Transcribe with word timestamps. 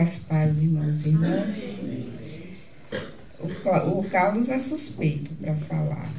Graças 0.00 0.24
paz, 0.24 0.62
irmãos 0.62 1.04
e 1.04 1.08
irmãs. 1.10 1.76
O, 3.38 3.98
o 3.98 4.04
Carlos 4.04 4.48
é 4.48 4.58
suspeito 4.58 5.30
para 5.34 5.54
falar. 5.54 6.10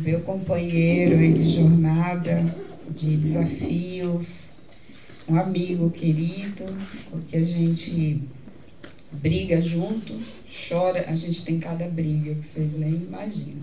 Meu 0.00 0.22
companheiro 0.22 1.18
de 1.18 1.56
jornada, 1.56 2.42
de 2.88 3.18
desafios, 3.18 4.52
um 5.28 5.36
amigo 5.38 5.90
querido, 5.90 6.64
porque 7.10 7.36
a 7.36 7.44
gente 7.44 8.22
briga 9.12 9.60
junto, 9.60 10.18
chora, 10.70 11.04
a 11.06 11.14
gente 11.14 11.44
tem 11.44 11.58
cada 11.58 11.86
briga 11.88 12.34
que 12.34 12.42
vocês 12.42 12.78
nem 12.78 12.94
imaginam. 12.94 13.60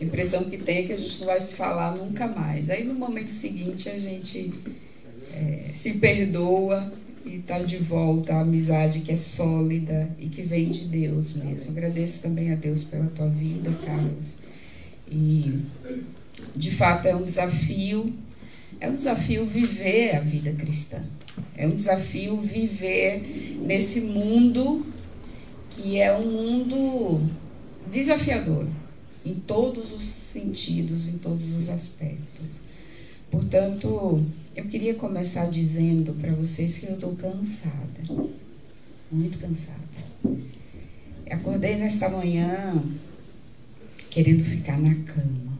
A 0.00 0.04
impressão 0.04 0.44
que 0.44 0.58
tem 0.58 0.78
é 0.78 0.82
que 0.84 0.92
a 0.92 0.96
gente 0.96 1.18
não 1.18 1.26
vai 1.26 1.40
se 1.40 1.56
falar 1.56 1.96
nunca 1.96 2.28
mais. 2.28 2.70
Aí 2.70 2.84
no 2.84 2.94
momento 2.94 3.30
seguinte 3.30 3.88
a 3.88 3.98
gente 3.98 4.54
é, 5.32 5.70
se 5.74 5.94
perdoa 5.94 6.88
e 7.26 7.36
está 7.36 7.58
de 7.58 7.76
volta 7.78 8.32
a 8.34 8.40
amizade 8.40 9.00
que 9.00 9.10
é 9.10 9.16
sólida 9.16 10.14
e 10.18 10.28
que 10.28 10.42
vem 10.42 10.70
de 10.70 10.84
Deus 10.84 11.34
mesmo. 11.34 11.72
Agradeço 11.72 12.22
também 12.22 12.52
a 12.52 12.54
Deus 12.54 12.84
pela 12.84 13.06
tua 13.06 13.28
vida, 13.28 13.70
Carlos. 13.84 14.38
E 15.10 15.60
de 16.54 16.70
fato 16.70 17.06
é 17.08 17.16
um 17.16 17.24
desafio, 17.24 18.12
é 18.80 18.88
um 18.88 18.94
desafio 18.94 19.44
viver 19.44 20.16
a 20.16 20.20
vida 20.20 20.52
cristã. 20.52 21.02
É 21.56 21.66
um 21.66 21.74
desafio 21.74 22.40
viver 22.40 23.58
nesse 23.62 24.02
mundo 24.02 24.86
que 25.70 26.00
é 26.00 26.16
um 26.16 26.30
mundo 26.30 27.26
desafiador 27.90 28.66
em 29.24 29.34
todos 29.34 29.92
os 29.92 30.04
sentidos, 30.04 31.08
em 31.08 31.18
todos 31.18 31.52
os 31.52 31.68
aspectos. 31.68 32.60
Portanto, 33.30 34.24
eu 34.56 34.64
queria 34.64 34.94
começar 34.94 35.50
dizendo 35.50 36.14
para 36.14 36.32
vocês 36.32 36.78
que 36.78 36.86
eu 36.86 36.94
estou 36.94 37.14
cansada, 37.14 38.30
muito 39.12 39.38
cansada. 39.38 39.76
Acordei 41.30 41.76
nesta 41.76 42.08
manhã 42.08 42.82
querendo 44.08 44.42
ficar 44.42 44.78
na 44.80 44.94
cama. 44.94 45.58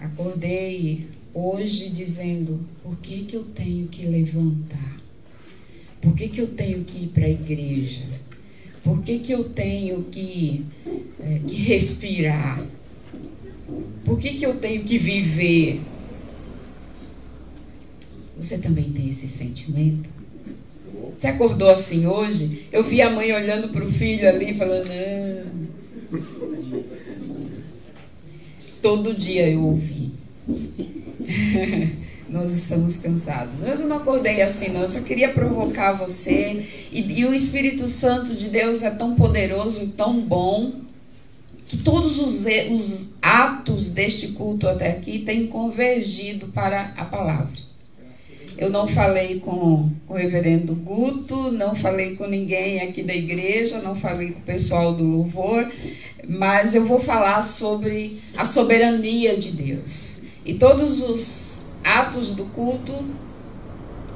Acordei 0.00 1.06
hoje 1.32 1.90
dizendo: 1.90 2.68
por 2.82 2.98
que, 2.98 3.22
que 3.22 3.36
eu 3.36 3.44
tenho 3.44 3.86
que 3.86 4.04
levantar? 4.04 5.00
Por 6.00 6.14
que, 6.14 6.28
que 6.28 6.40
eu 6.40 6.48
tenho 6.48 6.82
que 6.82 7.04
ir 7.04 7.08
para 7.08 7.24
a 7.24 7.30
igreja? 7.30 8.02
Por 8.82 9.00
que, 9.00 9.20
que 9.20 9.32
eu 9.32 9.44
tenho 9.50 10.02
que, 10.04 10.66
é, 11.20 11.38
que 11.46 11.54
respirar? 11.54 12.66
Por 14.04 14.18
que, 14.18 14.34
que 14.34 14.44
eu 14.46 14.58
tenho 14.58 14.82
que 14.82 14.98
viver? 14.98 15.80
Você 18.38 18.58
também 18.58 18.90
tem 18.92 19.10
esse 19.10 19.26
sentimento? 19.26 20.08
Você 21.16 21.26
acordou 21.26 21.68
assim 21.68 22.06
hoje? 22.06 22.68
Eu 22.70 22.84
vi 22.84 23.02
a 23.02 23.10
mãe 23.10 23.32
olhando 23.32 23.70
para 23.70 23.84
o 23.84 23.90
filho 23.90 24.28
ali, 24.28 24.54
falando. 24.54 24.88
Ah. 24.88 25.44
Todo 28.80 29.14
dia 29.14 29.50
eu 29.50 29.64
ouvi. 29.64 30.12
Nós 32.30 32.52
estamos 32.52 32.98
cansados. 32.98 33.62
Mas 33.62 33.80
eu 33.80 33.88
não 33.88 33.96
acordei 33.96 34.40
assim, 34.40 34.70
não. 34.70 34.82
Eu 34.82 34.88
só 34.88 35.00
queria 35.00 35.30
provocar 35.30 35.94
você. 35.94 36.64
E, 36.92 37.20
e 37.20 37.26
o 37.26 37.34
Espírito 37.34 37.88
Santo 37.88 38.34
de 38.34 38.50
Deus 38.50 38.84
é 38.84 38.90
tão 38.92 39.16
poderoso 39.16 39.82
e 39.82 39.88
tão 39.88 40.20
bom 40.20 40.80
que 41.66 41.78
todos 41.78 42.20
os, 42.20 42.46
os 42.70 43.14
atos 43.20 43.90
deste 43.90 44.28
culto 44.28 44.68
até 44.68 44.92
aqui 44.92 45.18
têm 45.20 45.48
convergido 45.48 46.46
para 46.48 46.92
a 46.96 47.04
palavra. 47.04 47.67
Eu 48.58 48.70
não 48.70 48.88
falei 48.88 49.38
com 49.38 49.88
o 50.08 50.14
reverendo 50.14 50.74
Guto, 50.74 51.52
não 51.52 51.76
falei 51.76 52.16
com 52.16 52.26
ninguém 52.26 52.80
aqui 52.80 53.04
da 53.04 53.14
igreja, 53.14 53.80
não 53.80 53.94
falei 53.94 54.32
com 54.32 54.40
o 54.40 54.42
pessoal 54.42 54.92
do 54.94 55.04
louvor, 55.04 55.70
mas 56.28 56.74
eu 56.74 56.84
vou 56.84 56.98
falar 56.98 57.40
sobre 57.42 58.20
a 58.36 58.44
soberania 58.44 59.36
de 59.36 59.52
Deus. 59.52 60.22
E 60.44 60.54
todos 60.54 61.00
os 61.08 61.66
atos 61.84 62.34
do 62.34 62.46
culto 62.46 62.92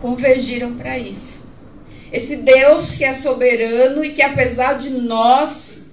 convergiram 0.01 0.75
para 0.75 0.99
isso. 0.99 1.53
Esse 2.13 2.39
Deus 2.39 2.97
que 2.97 3.05
é 3.05 3.15
soberano 3.15 4.05
e 4.05 4.11
que, 4.11 4.23
apesar 4.23 4.75
de 4.75 4.91
nós, 4.91 5.93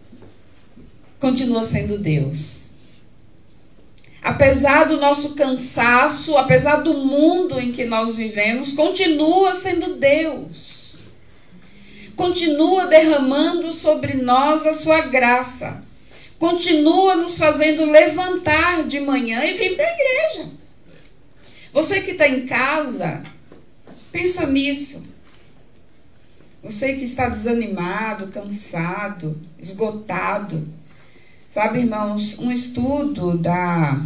continua 1.19 1.63
sendo 1.63 1.99
Deus 1.99 2.68
apesar 4.21 4.85
do 4.85 4.97
nosso 4.97 5.35
cansaço, 5.35 6.37
apesar 6.37 6.77
do 6.77 6.93
mundo 6.93 7.59
em 7.59 7.71
que 7.71 7.85
nós 7.85 8.15
vivemos, 8.15 8.73
continua 8.73 9.55
sendo 9.55 9.95
Deus. 9.95 10.89
Continua 12.15 12.87
derramando 12.87 13.71
sobre 13.71 14.15
nós 14.15 14.67
a 14.67 14.73
sua 14.73 15.01
graça. 15.01 15.85
Continua 16.37 17.15
nos 17.15 17.37
fazendo 17.37 17.85
levantar 17.85 18.83
de 18.83 18.99
manhã 18.99 19.43
e 19.45 19.53
vir 19.53 19.75
para 19.75 19.85
a 19.85 19.93
igreja. 19.93 20.49
Você 21.71 22.01
que 22.01 22.11
está 22.11 22.27
em 22.27 22.45
casa, 22.45 23.23
pensa 24.11 24.47
nisso. 24.47 25.03
Você 26.61 26.93
que 26.93 27.03
está 27.03 27.29
desanimado, 27.29 28.27
cansado, 28.27 29.39
esgotado 29.57 30.78
Sabe, 31.49 31.79
irmãos, 31.79 32.37
um 32.37 32.51
estudo 32.51 33.35
da 33.35 34.05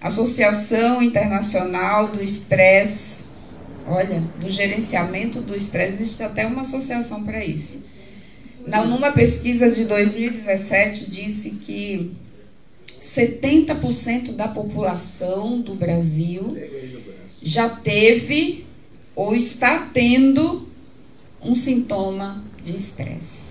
Associação 0.00 1.02
Internacional 1.02 2.06
do 2.06 2.22
Estresse, 2.22 3.30
olha, 3.84 4.22
do 4.38 4.48
gerenciamento 4.48 5.42
do 5.42 5.56
estresse, 5.56 6.04
existe 6.04 6.22
até 6.22 6.46
uma 6.46 6.60
associação 6.60 7.24
para 7.24 7.44
isso. 7.44 7.86
Na, 8.64 8.86
numa 8.86 9.10
pesquisa 9.10 9.72
de 9.72 9.86
2017, 9.86 11.10
disse 11.10 11.50
que 11.66 12.12
70% 13.02 14.36
da 14.36 14.46
população 14.46 15.60
do 15.60 15.74
Brasil 15.74 16.56
já 17.42 17.68
teve 17.70 18.64
ou 19.16 19.34
está 19.34 19.90
tendo 19.92 20.68
um 21.42 21.56
sintoma 21.56 22.44
de 22.62 22.76
estresse. 22.76 23.49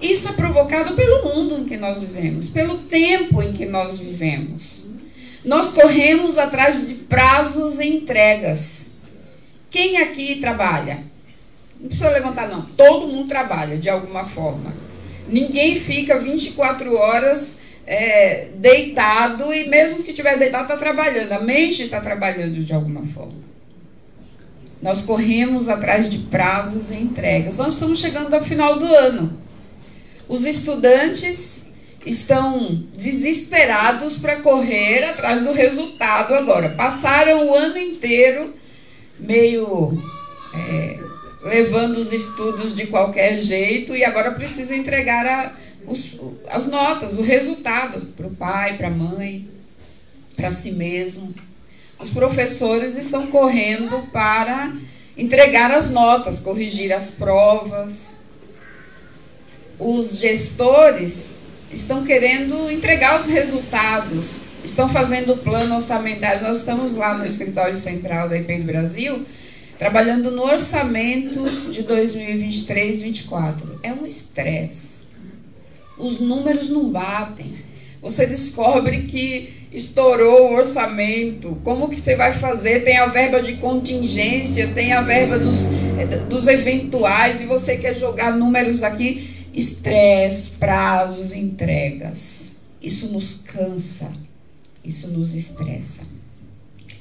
Isso 0.00 0.28
é 0.28 0.32
provocado 0.32 0.94
pelo 0.94 1.24
mundo 1.24 1.58
em 1.58 1.64
que 1.64 1.76
nós 1.76 2.00
vivemos, 2.00 2.48
pelo 2.48 2.78
tempo 2.78 3.42
em 3.42 3.52
que 3.52 3.66
nós 3.66 3.98
vivemos. 3.98 4.88
Nós 5.44 5.70
corremos 5.70 6.38
atrás 6.38 6.86
de 6.88 6.94
prazos 6.94 7.80
e 7.80 7.88
entregas. 7.88 8.98
Quem 9.70 9.98
aqui 9.98 10.36
trabalha? 10.36 11.02
Não 11.80 11.88
precisa 11.88 12.10
levantar, 12.10 12.48
não. 12.48 12.62
Todo 12.62 13.08
mundo 13.08 13.28
trabalha 13.28 13.76
de 13.76 13.88
alguma 13.88 14.24
forma. 14.24 14.74
Ninguém 15.28 15.78
fica 15.78 16.18
24 16.18 16.94
horas 16.96 17.60
é, 17.86 18.48
deitado 18.56 19.52
e, 19.52 19.68
mesmo 19.68 20.02
que 20.02 20.10
estiver 20.10 20.36
deitado, 20.38 20.64
está 20.64 20.76
trabalhando. 20.76 21.32
A 21.32 21.40
mente 21.40 21.82
está 21.82 22.00
trabalhando 22.00 22.64
de 22.64 22.72
alguma 22.72 23.06
forma. 23.06 23.48
Nós 24.80 25.02
corremos 25.02 25.68
atrás 25.68 26.08
de 26.08 26.18
prazos 26.18 26.90
e 26.90 26.96
entregas. 26.96 27.56
Nós 27.56 27.74
estamos 27.74 27.98
chegando 27.98 28.32
ao 28.34 28.44
final 28.44 28.78
do 28.78 28.86
ano. 28.86 29.47
Os 30.28 30.44
estudantes 30.44 31.72
estão 32.04 32.84
desesperados 32.96 34.18
para 34.18 34.40
correr 34.40 35.04
atrás 35.04 35.42
do 35.42 35.52
resultado 35.52 36.34
agora. 36.34 36.70
Passaram 36.70 37.48
o 37.48 37.54
ano 37.54 37.78
inteiro 37.78 38.54
meio 39.18 40.00
é, 40.54 40.98
levando 41.42 41.98
os 41.98 42.12
estudos 42.12 42.74
de 42.74 42.86
qualquer 42.86 43.40
jeito 43.40 43.96
e 43.96 44.04
agora 44.04 44.32
precisam 44.32 44.76
entregar 44.76 45.26
a, 45.26 45.52
os, 45.86 46.20
as 46.48 46.66
notas, 46.66 47.18
o 47.18 47.22
resultado 47.22 48.00
para 48.16 48.26
o 48.26 48.34
pai, 48.34 48.76
para 48.76 48.88
a 48.88 48.92
mãe, 48.92 49.48
para 50.36 50.52
si 50.52 50.72
mesmo. 50.72 51.34
Os 51.98 52.10
professores 52.10 52.96
estão 52.96 53.26
correndo 53.26 54.08
para 54.12 54.72
entregar 55.16 55.72
as 55.72 55.90
notas, 55.90 56.40
corrigir 56.40 56.92
as 56.92 57.12
provas, 57.12 58.17
os 59.78 60.18
gestores 60.18 61.42
estão 61.72 62.04
querendo 62.04 62.70
entregar 62.70 63.16
os 63.16 63.26
resultados, 63.26 64.42
estão 64.64 64.88
fazendo 64.88 65.34
o 65.34 65.38
plano 65.38 65.76
orçamentário. 65.76 66.42
Nós 66.42 66.58
estamos 66.60 66.94
lá 66.94 67.16
no 67.16 67.24
escritório 67.24 67.76
central 67.76 68.28
da 68.28 68.36
IP 68.36 68.58
do 68.58 68.64
Brasil, 68.64 69.24
trabalhando 69.78 70.30
no 70.30 70.42
orçamento 70.42 71.70
de 71.70 71.84
2023-24. 71.84 73.54
É 73.82 73.92
um 73.92 74.06
estresse. 74.06 75.08
Os 75.96 76.18
números 76.18 76.70
não 76.70 76.90
batem. 76.90 77.58
Você 78.02 78.26
descobre 78.26 79.02
que 79.02 79.68
estourou 79.72 80.50
o 80.50 80.54
orçamento. 80.54 81.58
Como 81.62 81.88
que 81.88 82.00
você 82.00 82.16
vai 82.16 82.32
fazer? 82.32 82.80
Tem 82.80 82.96
a 82.96 83.06
verba 83.06 83.42
de 83.42 83.54
contingência, 83.54 84.68
tem 84.68 84.92
a 84.92 85.02
verba 85.02 85.38
dos, 85.38 85.68
dos 86.28 86.48
eventuais, 86.48 87.42
e 87.42 87.46
você 87.46 87.76
quer 87.76 87.94
jogar 87.94 88.36
números 88.36 88.82
aqui 88.82 89.37
estresse, 89.58 90.50
prazos, 90.50 91.32
entregas. 91.32 92.60
Isso 92.80 93.12
nos 93.12 93.42
cansa, 93.42 94.14
isso 94.84 95.10
nos 95.10 95.34
estressa. 95.34 96.06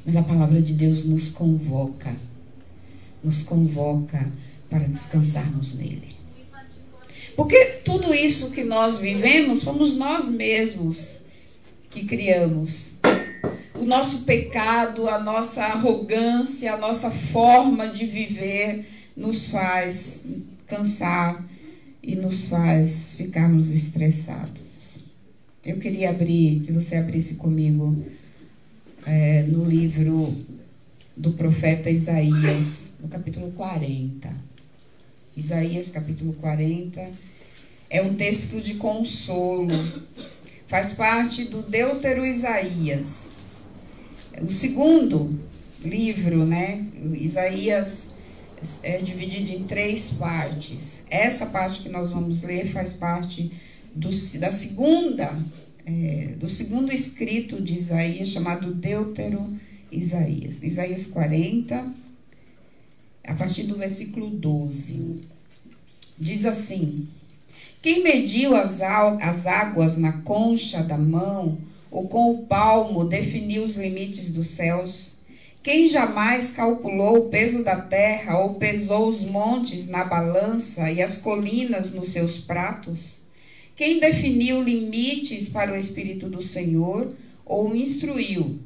Mas 0.06 0.16
a 0.16 0.24
palavra 0.24 0.62
de 0.62 0.74
Deus 0.74 1.06
nos 1.06 1.30
convoca, 1.30 2.16
nos 3.24 3.44
convoca 3.44 4.32
para 4.70 4.88
descansarmos 4.88 5.76
nele. 5.76 6.16
Porque 7.36 7.64
tudo 7.86 8.14
isso 8.14 8.52
que 8.52 8.64
nós 8.64 8.98
vivemos 8.98 9.62
fomos 9.62 9.96
nós 9.96 10.30
mesmos 10.30 11.26
que 11.92 12.06
criamos. 12.06 13.00
O 13.76 13.86
nosso 13.86 14.24
pecado, 14.24 15.08
a 15.08 15.20
nossa 15.20 15.64
arrogância, 15.64 16.74
a 16.74 16.78
nossa 16.78 17.12
forma 17.12 17.88
de 17.88 18.08
viver 18.08 18.88
nos 19.16 19.48
faz 19.48 20.30
cansar 20.66 21.46
e 22.08 22.16
nos 22.16 22.46
faz 22.46 23.16
ficarmos 23.18 23.70
estressados. 23.70 25.08
Eu 25.64 25.78
queria 25.78 26.10
abrir, 26.10 26.62
que 26.62 26.72
você 26.72 26.96
abrisse 26.96 27.36
comigo 27.36 28.02
é, 29.06 29.44
no 29.44 29.66
livro 29.66 30.34
do 31.18 31.34
profeta 31.34 31.90
Isaías, 31.90 33.00
no 33.02 33.10
capítulo 33.10 33.52
40. 33.52 34.34
Isaías, 35.36 35.92
capítulo 35.92 36.32
40, 36.36 37.12
é 37.90 38.02
um 38.02 38.16
texto 38.16 38.62
de 38.62 38.76
consolo. 38.76 39.76
Faz 40.66 40.94
parte 40.94 41.44
do 41.46 41.62
Deutero 41.62 42.26
Isaías. 42.26 43.34
O 44.42 44.52
segundo 44.54 45.38
livro, 45.84 46.46
né? 46.46 46.86
Isaías 47.20 48.17
é 48.84 48.98
dividido 49.00 49.52
em 49.52 49.64
três 49.64 50.14
partes. 50.14 51.06
Essa 51.10 51.48
parte 51.48 51.82
que 51.82 51.90
nós 51.90 52.10
vamos 52.10 52.42
ler 52.42 52.72
faz 52.72 52.94
parte 52.94 53.52
do, 53.94 54.10
da 54.40 54.52
segunda, 54.52 55.38
é, 55.86 56.34
do 56.38 56.50
segundo 56.50 56.92
escrito 56.92 57.62
de 57.62 57.78
Isaías, 57.78 58.30
chamado 58.30 58.74
Deutero 58.74 59.58
Isaías. 59.92 60.64
Isaías 60.64 61.08
40, 61.08 61.94
a 63.26 63.34
partir 63.34 63.64
do 63.64 63.76
versículo 63.76 64.30
12. 64.30 65.22
Diz 66.20 66.46
assim: 66.46 67.08
Quem 67.82 68.04
mediu 68.04 68.56
as, 68.56 68.82
as 68.82 69.46
águas 69.46 69.98
na 69.98 70.14
concha 70.22 70.82
da 70.84 70.98
mão, 70.98 71.58
ou 71.92 72.08
com 72.08 72.32
o 72.32 72.46
palmo 72.48 73.06
definiu 73.06 73.64
os 73.64 73.76
limites 73.76 74.34
dos 74.34 74.48
céus? 74.48 75.17
Quem 75.64 75.88
jamais 75.88 76.52
calculou 76.52 77.18
o 77.18 77.30
peso 77.30 77.64
da 77.64 77.82
terra, 77.82 78.40
ou 78.40 78.56
pesou 78.56 79.10
os 79.10 79.26
montes 79.26 79.90
na 79.90 80.06
balança 80.06 80.90
e 80.90 81.02
as 81.02 81.18
colinas 81.18 81.94
nos 81.94 82.10
seus 82.10 82.40
pratos? 82.40 83.24
Quem 83.76 84.00
definiu 84.00 84.64
limites 84.64 85.50
para 85.50 85.72
o 85.72 85.76
Espírito 85.76 86.30
do 86.30 86.42
Senhor 86.42 87.14
ou 87.46 87.76
instruiu 87.76 88.60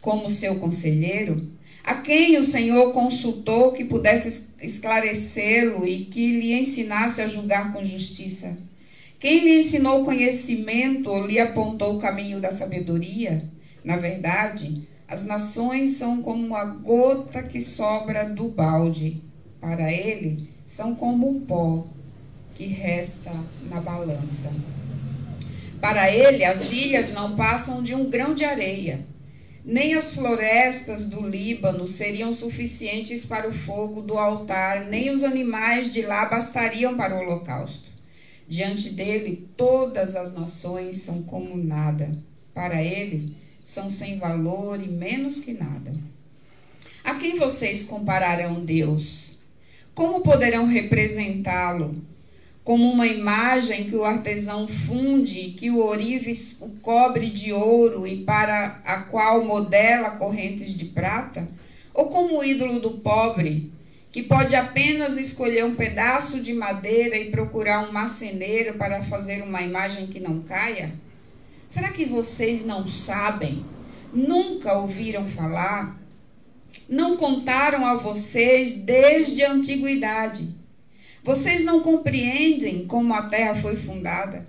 como 0.00 0.30
seu 0.30 0.56
conselheiro? 0.56 1.50
A 1.82 1.96
quem 1.96 2.38
o 2.38 2.44
Senhor 2.44 2.92
consultou 2.92 3.72
que 3.72 3.84
pudesse 3.84 4.54
esclarecê-lo 4.62 5.86
e 5.86 6.06
que 6.06 6.40
lhe 6.40 6.54
ensinasse 6.54 7.20
a 7.20 7.26
julgar 7.26 7.74
com 7.74 7.84
justiça? 7.84 8.56
Quem 9.20 9.44
lhe 9.44 9.58
ensinou 9.58 10.04
conhecimento 10.04 11.10
ou 11.10 11.26
lhe 11.26 11.38
apontou 11.38 11.96
o 11.96 12.00
caminho 12.00 12.40
da 12.40 12.50
sabedoria? 12.50 13.44
Na 13.84 13.98
verdade, 13.98 14.88
as 15.06 15.24
nações 15.24 15.92
são 15.92 16.22
como 16.22 16.54
a 16.56 16.64
gota 16.64 17.42
que 17.42 17.60
sobra 17.60 18.24
do 18.24 18.48
balde. 18.48 19.22
Para 19.60 19.92
ele, 19.92 20.50
são 20.66 20.94
como 20.94 21.30
o 21.30 21.40
pó 21.42 21.86
que 22.54 22.66
resta 22.66 23.32
na 23.68 23.80
balança. 23.80 24.52
Para 25.80 26.10
ele, 26.10 26.44
as 26.44 26.72
ilhas 26.72 27.12
não 27.12 27.36
passam 27.36 27.82
de 27.82 27.94
um 27.94 28.08
grão 28.08 28.34
de 28.34 28.44
areia, 28.44 29.04
nem 29.64 29.94
as 29.94 30.14
florestas 30.14 31.08
do 31.08 31.26
Líbano 31.26 31.86
seriam 31.86 32.32
suficientes 32.32 33.24
para 33.24 33.48
o 33.48 33.52
fogo 33.52 34.02
do 34.02 34.18
altar, 34.18 34.84
nem 34.86 35.10
os 35.10 35.24
animais 35.24 35.92
de 35.92 36.02
lá 36.02 36.26
bastariam 36.26 36.96
para 36.96 37.14
o 37.14 37.20
holocausto. 37.20 37.90
Diante 38.46 38.90
dele, 38.90 39.48
todas 39.56 40.16
as 40.16 40.34
nações 40.34 40.98
são 40.98 41.22
como 41.22 41.56
nada. 41.56 42.10
Para 42.52 42.82
ele, 42.82 43.34
são 43.64 43.90
sem 43.90 44.18
valor 44.20 44.80
e 44.80 44.86
menos 44.86 45.40
que 45.40 45.54
nada. 45.54 45.92
A 47.02 47.14
quem 47.14 47.36
vocês 47.36 47.84
compararão 47.84 48.60
Deus? 48.60 49.38
Como 49.94 50.20
poderão 50.20 50.66
representá-lo? 50.66 52.04
como 52.64 52.90
uma 52.90 53.06
imagem 53.06 53.84
que 53.84 53.94
o 53.94 54.04
artesão 54.04 54.66
funde, 54.66 55.54
que 55.58 55.70
o 55.70 55.84
orives 55.84 56.56
o 56.62 56.70
cobre 56.80 57.26
de 57.26 57.52
ouro 57.52 58.06
e 58.06 58.24
para 58.24 58.80
a 58.82 59.02
qual 59.02 59.44
modela 59.44 60.12
correntes 60.12 60.72
de 60.72 60.86
prata? 60.86 61.46
Ou 61.92 62.08
como 62.08 62.38
o 62.38 62.44
ídolo 62.44 62.80
do 62.80 62.92
pobre, 62.92 63.70
que 64.10 64.22
pode 64.22 64.56
apenas 64.56 65.18
escolher 65.18 65.64
um 65.64 65.74
pedaço 65.74 66.40
de 66.40 66.54
madeira 66.54 67.18
e 67.18 67.30
procurar 67.30 67.80
um 67.86 67.92
marceneiro 67.92 68.78
para 68.78 69.02
fazer 69.02 69.42
uma 69.42 69.60
imagem 69.60 70.06
que 70.06 70.18
não 70.18 70.40
caia? 70.40 70.90
Será 71.68 71.90
que 71.90 72.04
vocês 72.06 72.64
não 72.64 72.88
sabem? 72.88 73.64
Nunca 74.12 74.78
ouviram 74.78 75.26
falar? 75.26 76.00
Não 76.88 77.16
contaram 77.16 77.84
a 77.84 77.94
vocês 77.94 78.78
desde 78.84 79.42
a 79.42 79.52
antiguidade? 79.52 80.54
Vocês 81.22 81.64
não 81.64 81.80
compreendem 81.80 82.86
como 82.86 83.14
a 83.14 83.22
terra 83.22 83.60
foi 83.60 83.76
fundada. 83.76 84.46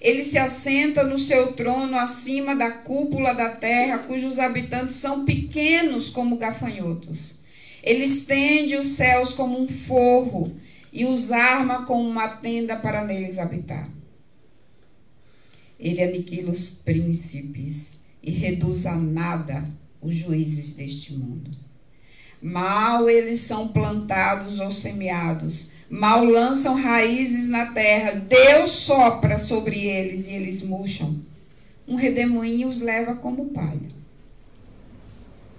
Ele 0.00 0.24
se 0.24 0.38
assenta 0.38 1.04
no 1.04 1.18
seu 1.18 1.52
trono 1.52 1.98
acima 1.98 2.54
da 2.54 2.70
cúpula 2.70 3.34
da 3.34 3.50
terra, 3.50 3.98
cujos 3.98 4.38
habitantes 4.38 4.96
são 4.96 5.24
pequenos 5.24 6.10
como 6.10 6.36
gafanhotos. 6.36 7.36
Ele 7.82 8.04
estende 8.04 8.76
os 8.76 8.86
céus 8.88 9.32
como 9.32 9.60
um 9.60 9.68
forro 9.68 10.54
e 10.92 11.04
os 11.04 11.30
arma 11.30 11.84
como 11.84 12.08
uma 12.08 12.28
tenda 12.28 12.76
para 12.76 13.04
neles 13.04 13.38
habitar. 13.38 13.95
Ele 15.78 16.02
aniquila 16.02 16.50
os 16.50 16.68
príncipes 16.68 18.00
e 18.22 18.30
reduz 18.30 18.86
a 18.86 18.96
nada 18.96 19.68
os 20.00 20.14
juízes 20.14 20.74
deste 20.74 21.14
mundo. 21.14 21.50
Mal 22.40 23.08
eles 23.08 23.40
são 23.40 23.68
plantados 23.68 24.60
ou 24.60 24.70
semeados, 24.70 25.70
mal 25.88 26.24
lançam 26.24 26.74
raízes 26.74 27.48
na 27.48 27.66
terra, 27.72 28.12
Deus 28.12 28.70
sopra 28.70 29.38
sobre 29.38 29.78
eles 29.84 30.28
e 30.28 30.32
eles 30.34 30.62
murcham. 30.62 31.20
Um 31.88 31.94
redemoinho 31.94 32.68
os 32.68 32.80
leva 32.80 33.14
como 33.14 33.46
palha. 33.46 33.96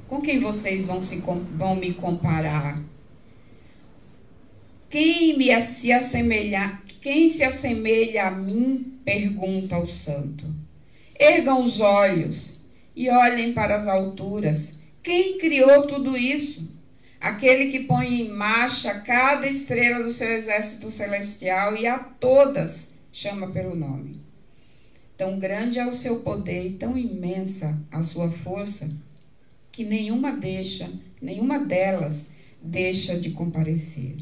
Com 0.07 0.21
quem 0.21 0.39
vocês 0.39 0.85
vão, 0.85 1.01
se, 1.01 1.23
vão 1.57 1.75
me 1.75 1.93
comparar? 1.93 2.81
Quem 4.89 5.37
me 5.37 5.61
se 5.61 5.91
assemelhar, 5.91 6.81
quem 7.01 7.29
se 7.29 7.43
assemelha 7.43 8.27
a 8.27 8.31
mim? 8.31 8.99
Pergunta 9.03 9.77
o 9.77 9.87
santo. 9.87 10.45
Ergam 11.19 11.63
os 11.63 11.79
olhos 11.79 12.61
e 12.95 13.09
olhem 13.09 13.53
para 13.53 13.75
as 13.75 13.87
alturas. 13.87 14.81
Quem 15.01 15.37
criou 15.37 15.87
tudo 15.87 16.17
isso? 16.17 16.77
aquele 17.19 17.71
que 17.71 17.81
põe 17.81 18.21
em 18.21 18.29
marcha 18.29 19.01
cada 19.01 19.47
estrela 19.47 20.03
do 20.03 20.13
seu 20.13 20.27
exército 20.27 20.91
celestial 20.91 21.75
e 21.75 21.87
a 21.87 21.97
todas 21.97 22.95
chama 23.11 23.47
pelo 23.47 23.75
nome. 23.75 24.21
Tão 25.15 25.39
grande 25.39 25.79
é 25.79 25.87
o 25.87 25.93
seu 25.93 26.19
poder 26.19 26.67
e 26.67 26.77
tão 26.77 26.97
imensa 26.97 27.79
a 27.91 28.03
sua 28.03 28.29
força 28.29 28.89
que 29.71 29.83
nenhuma 29.83 30.31
deixa, 30.31 30.89
nenhuma 31.21 31.59
delas 31.59 32.33
deixa 32.61 33.19
de 33.19 33.31
comparecer. 33.31 34.15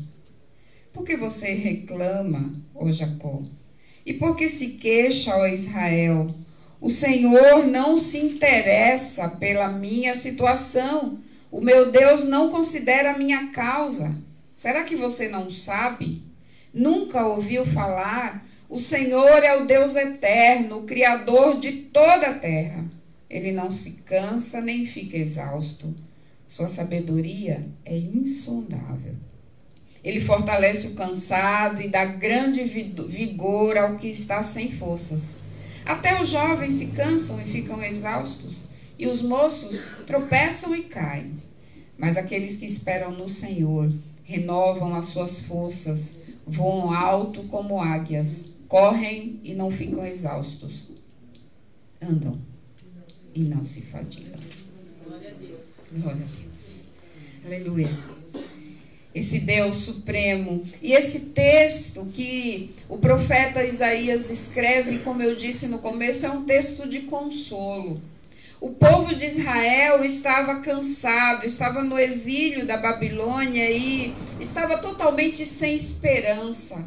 Por 0.94 1.04
que 1.04 1.18
você 1.18 1.54
reclama, 1.54 2.62
ó 2.76 2.92
Jacó? 2.92 3.42
E 4.06 4.14
por 4.14 4.36
que 4.36 4.48
se 4.48 4.74
queixa, 4.74 5.36
ó 5.36 5.48
Israel? 5.48 6.34
O 6.80 6.92
Senhor 6.92 7.66
não 7.66 7.98
se 7.98 8.20
interessa 8.20 9.30
pela 9.30 9.70
minha 9.70 10.14
situação 10.14 11.20
o 11.56 11.62
meu 11.62 11.90
Deus 11.90 12.26
não 12.26 12.50
considera 12.50 13.12
a 13.12 13.18
minha 13.18 13.48
causa. 13.48 14.14
Será 14.54 14.84
que 14.84 14.98
você 14.98 15.30
não 15.30 15.50
sabe? 15.50 16.22
Nunca 16.74 17.26
ouviu 17.26 17.66
falar? 17.66 18.46
O 18.68 18.78
Senhor 18.78 19.42
é 19.42 19.56
o 19.56 19.66
Deus 19.66 19.96
eterno, 19.96 20.80
o 20.80 20.86
Criador 20.86 21.58
de 21.62 21.72
toda 21.72 22.28
a 22.28 22.40
terra. 22.40 22.84
Ele 23.30 23.54
não 23.54 23.72
se 23.72 24.02
cansa 24.02 24.60
nem 24.60 24.86
fica 24.86 25.16
exausto. 25.16 25.96
Sua 26.46 26.68
sabedoria 26.68 27.66
é 27.86 27.98
insondável. 27.98 29.16
Ele 30.06 30.22
fortalece 30.22 30.90
o 30.90 30.94
cansado 30.94 31.82
e 31.82 31.88
dá 31.88 32.06
grande 32.06 32.64
vigor 32.64 33.76
ao 33.76 33.96
que 33.96 34.08
está 34.08 34.44
sem 34.44 34.72
forças. 34.72 35.40
Até 35.84 36.22
os 36.22 36.30
jovens 36.30 36.76
se 36.76 36.88
cansam 36.92 37.42
e 37.42 37.46
ficam 37.46 37.82
exaustos, 37.82 38.66
e 39.00 39.08
os 39.08 39.24
moços 39.24 39.88
tropeçam 40.06 40.76
e 40.76 40.84
caem. 40.84 41.34
Mas 41.98 42.18
aqueles 42.18 42.58
que 42.58 42.66
esperam 42.66 43.12
no 43.12 43.28
Senhor 43.28 43.92
renovam 44.24 44.94
as 44.94 45.08
suas 45.08 45.40
forças, 45.40 46.20
voam 46.46 46.94
alto 46.94 47.42
como 47.44 47.82
águias, 47.82 48.54
correm 48.68 49.40
e 49.44 49.56
não 49.56 49.72
ficam 49.72 50.06
exaustos, 50.06 50.92
andam 52.00 52.40
e 53.34 53.40
não 53.40 53.66
se 53.66 53.82
fadigam. 53.82 54.40
Glória 55.04 55.32
a 55.32 55.34
Deus. 55.34 55.62
Glória 55.92 56.24
a 56.24 56.42
Deus. 56.42 56.90
Aleluia. 57.46 58.15
Esse 59.16 59.40
Deus 59.40 59.78
supremo. 59.78 60.62
E 60.82 60.92
esse 60.92 61.28
texto 61.28 62.06
que 62.14 62.76
o 62.90 62.98
profeta 62.98 63.64
Isaías 63.64 64.30
escreve, 64.30 65.00
como 65.00 65.24
eu 65.24 65.38
disse 65.38 65.70
no 65.70 65.80
começo, 65.80 66.26
é 66.26 66.30
um 66.32 66.44
texto 66.44 66.88
de 66.90 67.04
consolo. 67.04 68.02
O 68.60 68.74
povo 68.74 69.16
de 69.16 69.26
Israel 69.26 70.04
estava 70.04 70.60
cansado, 70.60 71.46
estava 71.46 71.82
no 71.82 71.98
exílio 71.98 72.66
da 72.66 72.78
Babilônia 72.78 73.70
e 73.72 74.14
estava 74.40 74.78
totalmente 74.80 75.46
sem 75.46 75.76
esperança. 75.76 76.86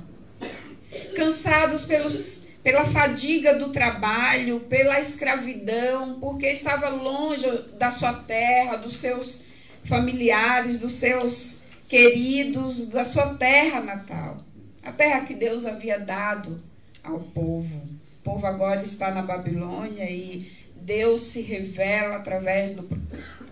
Cansados 1.14 1.84
pelos, 1.84 2.48
pela 2.62 2.84
fadiga 2.84 3.54
do 3.54 3.70
trabalho, 3.70 4.60
pela 4.60 5.00
escravidão, 5.00 6.18
porque 6.20 6.46
estava 6.46 6.90
longe 6.90 7.46
da 7.78 7.90
sua 7.90 8.12
terra, 8.12 8.76
dos 8.76 8.96
seus 8.96 9.44
familiares, 9.84 10.80
dos 10.80 10.94
seus 10.94 11.67
queridos, 11.88 12.88
da 12.88 13.04
sua 13.04 13.34
terra 13.34 13.80
natal. 13.80 14.36
A 14.82 14.92
terra 14.92 15.24
que 15.24 15.34
Deus 15.34 15.66
havia 15.66 15.98
dado 15.98 16.62
ao 17.02 17.20
povo. 17.20 17.82
O 18.20 18.22
povo 18.22 18.46
agora 18.46 18.82
está 18.82 19.10
na 19.10 19.22
Babilônia 19.22 20.08
e 20.10 20.50
Deus 20.82 21.22
se 21.24 21.42
revela 21.42 22.16
através 22.16 22.74
do, 22.74 22.88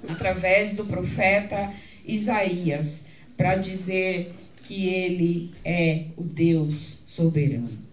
através 0.08 0.74
do 0.74 0.84
profeta 0.84 1.72
Isaías 2.04 3.06
para 3.36 3.56
dizer 3.56 4.34
que 4.62 4.88
ele 4.88 5.54
é 5.64 6.06
o 6.16 6.22
Deus 6.22 7.02
soberano. 7.06 7.86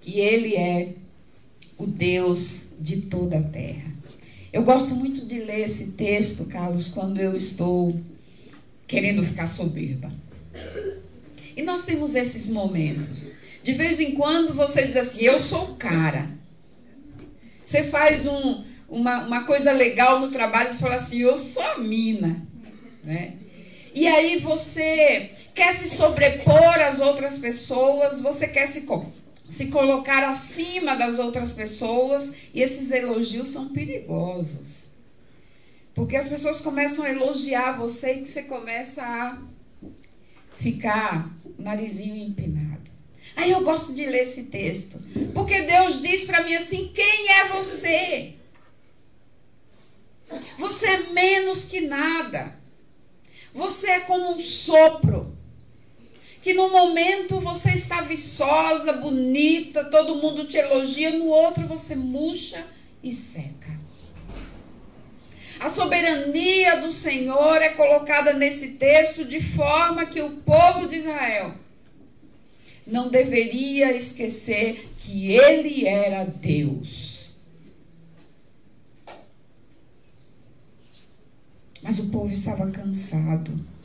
Que 0.00 0.20
ele 0.20 0.56
é 0.56 0.94
o 1.76 1.86
Deus 1.86 2.76
de 2.80 3.02
toda 3.02 3.38
a 3.38 3.42
terra. 3.42 3.95
Eu 4.52 4.62
gosto 4.62 4.94
muito 4.94 5.26
de 5.26 5.40
ler 5.40 5.60
esse 5.60 5.92
texto, 5.92 6.46
Carlos, 6.46 6.88
quando 6.88 7.20
eu 7.20 7.36
estou 7.36 7.98
querendo 8.86 9.24
ficar 9.24 9.46
soberba. 9.46 10.12
E 11.56 11.62
nós 11.62 11.84
temos 11.84 12.14
esses 12.14 12.48
momentos. 12.48 13.32
De 13.62 13.72
vez 13.72 13.98
em 13.98 14.12
quando 14.12 14.54
você 14.54 14.86
diz 14.86 14.96
assim: 14.96 15.24
Eu 15.24 15.40
sou 15.40 15.72
o 15.72 15.74
cara. 15.76 16.30
Você 17.64 17.84
faz 17.84 18.26
um, 18.26 18.64
uma, 18.88 19.24
uma 19.26 19.44
coisa 19.44 19.72
legal 19.72 20.20
no 20.20 20.30
trabalho, 20.30 20.72
você 20.72 20.78
fala 20.78 20.94
assim: 20.94 21.18
Eu 21.18 21.38
sou 21.38 21.62
a 21.62 21.78
mina. 21.78 22.46
Né? 23.02 23.34
E 23.94 24.06
aí 24.06 24.38
você 24.38 25.30
quer 25.54 25.72
se 25.72 25.88
sobrepor 25.88 26.80
às 26.82 27.00
outras 27.00 27.38
pessoas, 27.38 28.20
você 28.20 28.48
quer 28.48 28.66
se, 28.66 28.86
se 29.48 29.68
colocar 29.68 30.28
acima 30.28 30.96
das 30.96 31.18
outras 31.18 31.52
pessoas, 31.52 32.34
e 32.52 32.62
esses 32.62 32.90
elogios 32.90 33.48
são 33.48 33.68
perigosos. 33.68 34.96
Porque 35.94 36.16
as 36.16 36.28
pessoas 36.28 36.60
começam 36.60 37.04
a 37.04 37.10
elogiar 37.10 37.78
você 37.78 38.16
e 38.16 38.30
você 38.30 38.42
começa 38.42 39.02
a 39.02 39.38
ficar 40.58 41.34
narizinho 41.58 42.16
empinado. 42.16 42.90
Aí 43.36 43.50
eu 43.50 43.62
gosto 43.62 43.94
de 43.94 44.06
ler 44.06 44.22
esse 44.22 44.44
texto. 44.44 45.02
Porque 45.34 45.62
Deus 45.62 46.02
diz 46.02 46.24
para 46.24 46.42
mim 46.42 46.54
assim: 46.54 46.92
quem 46.94 47.30
é 47.30 47.48
você? 47.48 48.34
Você 50.58 50.86
é 50.86 51.02
menos 51.12 51.66
que 51.66 51.82
nada. 51.82 52.58
Você 53.54 53.88
é 53.90 54.00
como 54.00 54.34
um 54.34 54.38
sopro. 54.38 55.35
Que 56.46 56.54
no 56.54 56.70
momento 56.70 57.40
você 57.40 57.70
está 57.70 58.02
viçosa, 58.02 58.92
bonita, 58.92 59.82
todo 59.86 60.22
mundo 60.22 60.44
te 60.46 60.56
elogia, 60.56 61.10
no 61.18 61.26
outro 61.26 61.66
você 61.66 61.96
murcha 61.96 62.64
e 63.02 63.12
seca. 63.12 63.80
A 65.58 65.68
soberania 65.68 66.76
do 66.76 66.92
Senhor 66.92 67.60
é 67.60 67.70
colocada 67.70 68.32
nesse 68.34 68.74
texto 68.74 69.24
de 69.24 69.40
forma 69.40 70.06
que 70.06 70.22
o 70.22 70.36
povo 70.42 70.86
de 70.86 70.94
Israel 70.94 71.52
não 72.86 73.08
deveria 73.08 73.90
esquecer 73.96 74.88
que 75.00 75.32
ele 75.32 75.84
era 75.84 76.26
Deus. 76.26 77.38
Mas 81.82 81.98
o 81.98 82.10
povo 82.10 82.32
estava 82.32 82.70
cansado. 82.70 83.75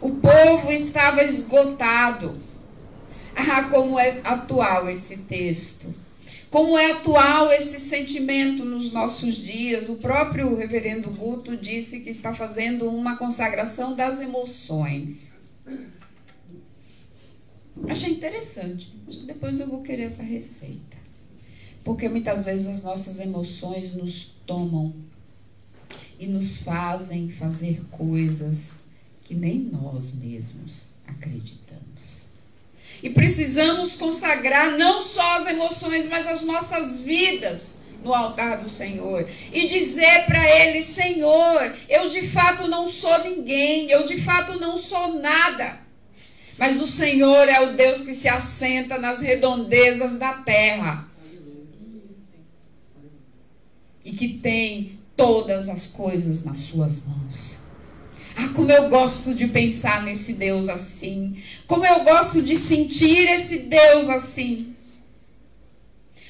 O 0.00 0.12
povo 0.16 0.72
estava 0.72 1.22
esgotado. 1.22 2.34
Ah, 3.36 3.64
como 3.64 3.98
é 3.98 4.20
atual 4.24 4.88
esse 4.88 5.18
texto. 5.18 5.94
Como 6.50 6.76
é 6.76 6.92
atual 6.92 7.52
esse 7.52 7.78
sentimento 7.78 8.64
nos 8.64 8.92
nossos 8.92 9.36
dias? 9.36 9.88
O 9.88 9.96
próprio 9.96 10.56
reverendo 10.56 11.10
Guto 11.10 11.56
disse 11.56 12.00
que 12.00 12.10
está 12.10 12.34
fazendo 12.34 12.86
uma 12.88 13.16
consagração 13.16 13.94
das 13.94 14.20
emoções. 14.20 15.40
Achei 17.88 18.14
interessante. 18.14 18.94
Depois 19.26 19.60
eu 19.60 19.68
vou 19.68 19.82
querer 19.82 20.04
essa 20.04 20.22
receita. 20.22 20.98
Porque 21.84 22.08
muitas 22.08 22.44
vezes 22.44 22.68
as 22.68 22.82
nossas 22.82 23.20
emoções 23.20 23.94
nos 23.94 24.34
tomam 24.46 24.94
e 26.18 26.26
nos 26.26 26.62
fazem 26.62 27.30
fazer 27.30 27.82
coisas 27.90 28.89
que 29.30 29.36
nem 29.36 29.70
nós 29.70 30.16
mesmos 30.16 30.94
acreditamos. 31.06 32.30
E 33.00 33.10
precisamos 33.10 33.94
consagrar 33.94 34.76
não 34.76 35.00
só 35.00 35.38
as 35.38 35.46
emoções, 35.50 36.08
mas 36.08 36.26
as 36.26 36.42
nossas 36.42 37.02
vidas 37.02 37.76
no 38.02 38.12
altar 38.12 38.60
do 38.60 38.68
Senhor 38.68 39.24
e 39.52 39.68
dizer 39.68 40.26
para 40.26 40.44
Ele: 40.66 40.82
Senhor, 40.82 41.76
eu 41.88 42.08
de 42.08 42.26
fato 42.26 42.66
não 42.66 42.88
sou 42.88 43.22
ninguém, 43.22 43.88
eu 43.88 44.04
de 44.04 44.20
fato 44.20 44.58
não 44.58 44.76
sou 44.76 45.20
nada. 45.20 45.78
Mas 46.58 46.82
o 46.82 46.86
Senhor 46.88 47.48
é 47.48 47.60
o 47.60 47.74
Deus 47.74 48.02
que 48.02 48.14
se 48.14 48.28
assenta 48.28 48.98
nas 48.98 49.20
redondezas 49.20 50.18
da 50.18 50.32
terra. 50.32 51.08
E 54.04 54.10
que 54.10 54.40
tem 54.40 54.98
todas 55.16 55.68
as 55.68 55.86
coisas 55.86 56.44
nas 56.44 56.58
suas 56.58 57.06
mãos. 57.06 57.59
Ah, 58.40 58.48
como 58.54 58.72
eu 58.72 58.88
gosto 58.88 59.34
de 59.34 59.48
pensar 59.48 60.02
nesse 60.02 60.34
Deus 60.34 60.70
assim. 60.70 61.36
Como 61.66 61.84
eu 61.84 62.04
gosto 62.04 62.40
de 62.40 62.56
sentir 62.56 63.28
esse 63.28 63.64
Deus 63.64 64.08
assim. 64.08 64.74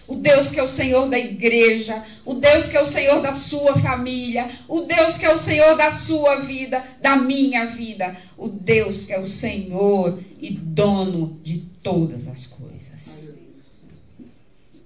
O 0.08 0.16
Deus 0.16 0.50
que 0.50 0.58
é 0.58 0.62
o 0.64 0.68
Senhor 0.68 1.08
da 1.08 1.16
igreja, 1.16 2.04
o 2.24 2.34
Deus 2.34 2.68
que 2.68 2.76
é 2.76 2.82
o 2.82 2.86
Senhor 2.86 3.22
da 3.22 3.32
sua 3.32 3.78
família, 3.78 4.50
o 4.66 4.80
Deus 4.80 5.18
que 5.18 5.24
é 5.24 5.32
o 5.32 5.38
Senhor 5.38 5.76
da 5.76 5.88
sua 5.92 6.40
vida, 6.40 6.84
da 7.00 7.14
minha 7.14 7.66
vida, 7.66 8.16
o 8.36 8.48
Deus 8.48 9.04
que 9.04 9.12
é 9.12 9.20
o 9.20 9.28
Senhor 9.28 10.20
e 10.40 10.50
dono 10.50 11.38
de 11.44 11.58
todas 11.80 12.26
as 12.26 12.46
coisas. 12.48 13.36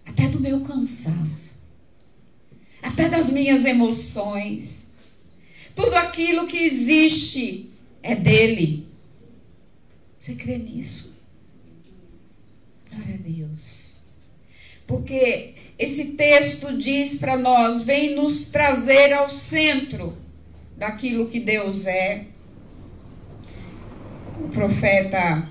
Até 0.05 0.29
do 0.29 0.41
meu 0.41 0.61
cansaço, 0.61 1.55
até 2.83 3.09
das 3.09 3.31
minhas 3.31 3.65
emoções. 3.65 4.84
Tudo 5.75 5.95
aquilo 5.97 6.47
que 6.47 6.59
existe 6.59 7.71
é 8.03 8.15
dele. 8.15 8.87
Você 10.19 10.35
crê 10.37 10.59
nisso? 10.59 11.15
Glória 12.91 13.15
a 13.15 13.19
Deus. 13.19 13.97
Porque 14.87 15.55
esse 15.79 16.13
texto 16.13 16.77
diz 16.77 17.17
para 17.17 17.37
nós, 17.37 17.83
vem 17.83 18.15
nos 18.15 18.47
trazer 18.47 19.13
ao 19.13 19.29
centro 19.29 20.17
daquilo 20.77 21.29
que 21.29 21.41
Deus 21.41 21.87
é. 21.87 22.27
O 24.41 24.49
profeta 24.49 25.49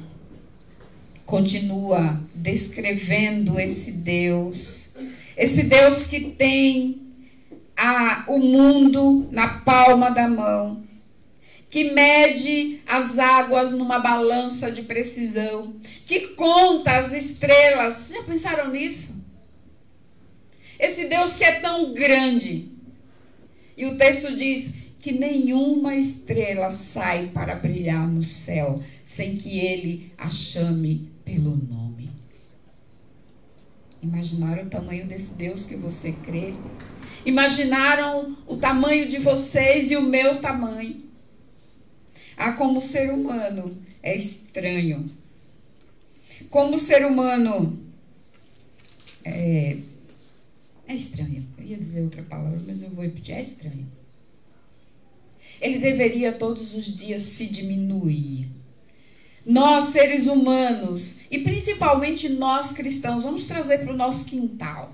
continua 1.26 2.22
descrevendo 2.34 3.60
esse 3.60 3.94
Deus, 3.94 4.96
esse 5.36 5.64
Deus 5.64 6.04
que 6.04 6.32
tem 6.32 7.03
a, 7.84 8.24
o 8.28 8.40
mundo 8.40 9.28
na 9.30 9.60
palma 9.60 10.10
da 10.10 10.30
mão, 10.30 10.82
que 11.70 11.92
mede 11.92 12.82
as 12.88 13.20
águas 13.20 13.74
numa 13.74 14.00
balança 14.00 14.72
de 14.72 14.84
precisão, 14.84 15.76
que 16.06 16.30
conta 16.30 16.92
as 16.92 17.12
estrelas. 17.12 18.12
Já 18.14 18.24
pensaram 18.24 18.72
nisso? 18.72 19.26
Esse 20.80 21.10
Deus 21.10 21.36
que 21.36 21.44
é 21.44 21.60
tão 21.60 21.94
grande. 21.94 22.72
E 23.76 23.86
o 23.86 23.98
texto 23.98 24.34
diz 24.38 24.76
que 25.00 25.12
nenhuma 25.12 25.94
estrela 25.96 26.72
sai 26.72 27.32
para 27.34 27.56
brilhar 27.56 28.08
no 28.08 28.24
céu 28.24 28.82
sem 29.04 29.36
que 29.36 29.60
ele 29.60 30.14
a 30.18 30.30
chame 30.30 31.12
pelo 31.26 31.58
nome. 31.58 32.10
Imaginaram 34.02 34.64
o 34.64 34.70
tamanho 34.70 35.06
desse 35.06 35.34
Deus 35.34 35.66
que 35.66 35.76
você 35.76 36.14
crê? 36.14 36.54
Imaginaram 37.26 38.36
o 38.48 38.58
tamanho 38.58 39.08
de 39.08 39.18
vocês 39.18 39.92
e 39.92 39.96
o 39.96 40.04
meu 40.04 40.42
tamanho? 40.42 41.02
Ah, 42.36 42.52
como 42.54 42.82
ser 42.82 43.12
humano 43.12 43.78
é 44.02 44.16
estranho. 44.16 45.10
Como 46.50 46.78
ser 46.78 47.06
humano 47.06 47.80
é, 49.24 49.78
é 50.88 50.94
estranho. 50.94 51.48
Eu 51.58 51.64
ia 51.64 51.78
dizer 51.78 52.02
outra 52.02 52.24
palavra, 52.24 52.62
mas 52.68 52.84
eu 52.84 52.90
vou 52.90 53.04
repetir. 53.04 53.36
É 53.36 53.42
estranho. 53.42 53.88
ele 55.62 55.80
deveria 55.80 56.34
todos 56.34 56.76
os 56.76 56.86
dias 56.94 57.24
se 57.24 57.48
diminuir. 57.48 58.50
Nós, 59.46 59.86
seres 59.86 60.28
humanos, 60.28 61.20
e 61.30 61.40
principalmente 61.40 62.30
nós 62.30 62.72
cristãos, 62.72 63.24
vamos 63.24 63.46
trazer 63.46 63.80
para 63.80 63.94
o 63.94 63.98
nosso 63.98 64.26
quintal. 64.26 64.92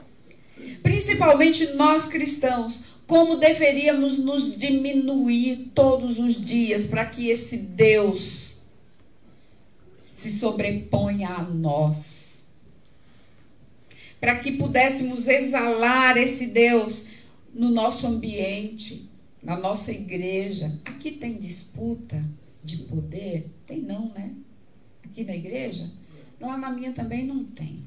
Principalmente 0.89 1.73
nós 1.73 2.07
cristãos, 2.07 2.85
como 3.05 3.35
deveríamos 3.35 4.17
nos 4.17 4.57
diminuir 4.57 5.69
todos 5.75 6.17
os 6.17 6.43
dias 6.43 6.85
para 6.85 7.05
que 7.05 7.29
esse 7.29 7.57
Deus 7.57 8.61
se 10.11 10.31
sobreponha 10.31 11.29
a 11.29 11.43
nós. 11.43 12.47
Para 14.19 14.39
que 14.39 14.53
pudéssemos 14.53 15.27
exalar 15.27 16.17
esse 16.17 16.47
Deus 16.47 17.09
no 17.53 17.69
nosso 17.69 18.07
ambiente, 18.07 19.07
na 19.43 19.59
nossa 19.59 19.91
igreja. 19.91 20.75
Aqui 20.85 21.11
tem 21.11 21.37
disputa 21.37 22.19
de 22.63 22.77
poder? 22.77 23.47
Tem 23.67 23.79
não, 23.79 24.09
né? 24.09 24.33
Aqui 25.03 25.23
na 25.23 25.35
igreja? 25.35 25.87
Lá 26.41 26.57
na 26.57 26.71
minha 26.71 26.93
também 26.93 27.27
não 27.27 27.43
tem. 27.45 27.77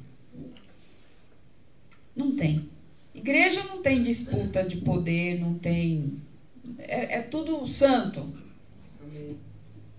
Não 2.15 2.37
tem. 2.37 2.71
Igreja 3.15 3.63
não 3.65 3.83
tem 3.83 4.03
disputa 4.03 4.65
de 4.65 4.77
poder, 4.77 5.39
não 5.39 5.55
tem. 5.55 6.19
É, 6.79 7.17
é 7.17 7.21
tudo 7.21 7.67
santo. 7.67 8.29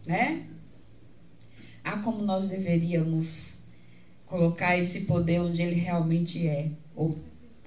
Né? 0.06 0.42
Ah, 1.84 1.98
como 1.98 2.24
nós 2.24 2.48
deveríamos 2.48 3.60
colocar 4.26 4.78
esse 4.78 5.02
poder 5.02 5.40
onde 5.42 5.62
ele 5.62 5.76
realmente 5.76 6.46
é, 6.48 6.70
ou 6.96 7.16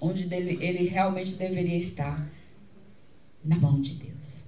onde 0.00 0.28
ele 0.32 0.82
realmente 0.82 1.36
deveria 1.36 1.76
estar 1.76 2.28
na 3.44 3.56
mão 3.56 3.80
de 3.80 3.94
Deus 3.94 4.45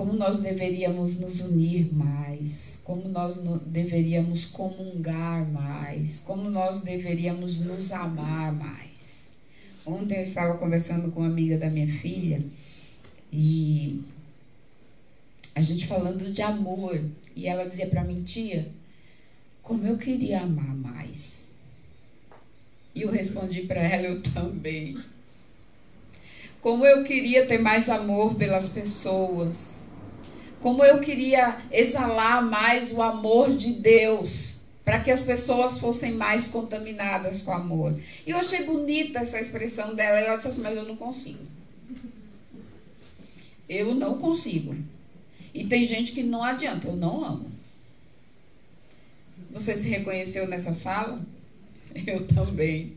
como 0.00 0.14
nós 0.14 0.40
deveríamos 0.40 1.18
nos 1.18 1.40
unir 1.40 1.92
mais, 1.92 2.80
como 2.84 3.06
nós 3.06 3.38
deveríamos 3.66 4.46
comungar 4.46 5.46
mais, 5.50 6.20
como 6.20 6.48
nós 6.48 6.80
deveríamos 6.80 7.60
nos 7.60 7.92
amar 7.92 8.50
mais. 8.50 9.32
Ontem 9.84 10.16
eu 10.16 10.24
estava 10.24 10.56
conversando 10.56 11.12
com 11.12 11.20
uma 11.20 11.28
amiga 11.28 11.58
da 11.58 11.68
minha 11.68 11.86
filha 11.86 12.42
e 13.30 14.00
a 15.54 15.60
gente 15.60 15.86
falando 15.86 16.32
de 16.32 16.40
amor 16.40 16.98
e 17.36 17.46
ela 17.46 17.68
dizia 17.68 17.88
para 17.88 18.02
mim, 18.02 18.22
tia, 18.22 18.72
como 19.60 19.86
eu 19.86 19.98
queria 19.98 20.40
amar 20.40 20.74
mais. 20.76 21.56
E 22.94 23.02
eu 23.02 23.10
respondi 23.10 23.64
para 23.64 23.82
ela, 23.82 24.06
eu 24.06 24.22
também. 24.22 24.96
Como 26.62 26.86
eu 26.86 27.04
queria 27.04 27.44
ter 27.44 27.58
mais 27.58 27.90
amor 27.90 28.34
pelas 28.36 28.68
pessoas 28.68 29.89
como 30.60 30.84
eu 30.84 31.00
queria 31.00 31.58
exalar 31.72 32.44
mais 32.44 32.92
o 32.92 33.02
amor 33.02 33.56
de 33.56 33.74
Deus, 33.74 34.60
para 34.84 35.00
que 35.00 35.10
as 35.10 35.22
pessoas 35.22 35.78
fossem 35.78 36.12
mais 36.12 36.48
contaminadas 36.48 37.42
com 37.42 37.52
amor. 37.52 37.98
E 38.26 38.30
eu 38.30 38.36
achei 38.36 38.64
bonita 38.64 39.20
essa 39.20 39.40
expressão 39.40 39.94
dela. 39.94 40.18
Ela 40.18 40.36
disse 40.36 40.48
assim: 40.48 40.62
Mas 40.62 40.76
eu 40.76 40.84
não 40.84 40.96
consigo. 40.96 41.44
Eu 43.68 43.94
não 43.94 44.18
consigo. 44.18 44.76
E 45.54 45.64
tem 45.64 45.84
gente 45.84 46.12
que 46.12 46.22
não 46.22 46.42
adianta, 46.42 46.88
eu 46.88 46.96
não 46.96 47.24
amo. 47.24 47.50
Você 49.52 49.76
se 49.76 49.88
reconheceu 49.88 50.46
nessa 50.46 50.74
fala? 50.74 51.24
Eu 52.06 52.26
também. 52.26 52.94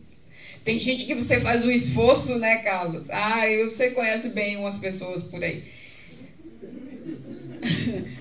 Tem 0.63 0.79
gente 0.79 1.05
que 1.05 1.15
você 1.15 1.41
faz 1.41 1.65
o 1.65 1.71
esforço, 1.71 2.37
né, 2.39 2.57
Carlos? 2.57 3.09
Ah, 3.09 3.41
você 3.65 3.91
conhece 3.91 4.29
bem 4.29 4.57
umas 4.57 4.77
pessoas 4.77 5.23
por 5.23 5.43
aí 5.43 5.63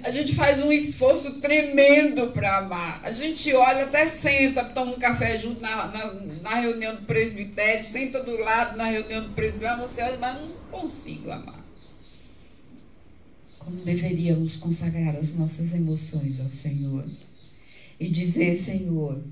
a 0.03 0.11
gente 0.11 0.35
faz 0.35 0.63
um 0.63 0.73
esforço 0.73 1.41
tremendo 1.41 2.29
para 2.29 2.59
amar. 2.59 3.01
A 3.05 3.13
gente 3.13 3.53
olha, 3.55 3.85
até 3.85 4.07
senta, 4.07 4.65
toma 4.65 4.93
um 4.93 4.99
café 4.99 5.39
junto 5.39 5.61
na, 5.61 5.87
na, 5.87 6.13
na, 6.43 6.55
reunião 6.57 6.95
do 6.97 7.03
presbitério, 7.03 7.85
senta 7.85 8.23
do 8.23 8.37
lado 8.39 8.77
na 8.77 8.87
reunião 8.87 9.23
do 9.23 9.31
presbitério, 9.31 9.81
você 9.81 10.03
olha, 10.03 10.19
mas 10.19 10.41
não 10.41 10.51
consigo 10.71 11.31
amar. 11.31 11.63
Como 13.59 13.77
deveríamos 13.77 14.57
consagrar 14.57 15.15
as 15.17 15.39
nossas 15.39 15.73
emoções 15.73 16.41
ao 16.41 16.51
Senhor 16.51 17.07
e 18.01 18.09
dizer: 18.09 18.57
Senhor, 18.57 19.23